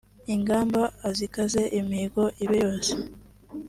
ingamba 0.35 0.81
azikaze 1.09 1.61
imihigo 1.79 2.23
ibe 2.43 2.57
yose 2.65 2.91